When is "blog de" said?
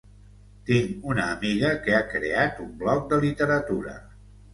2.79-3.21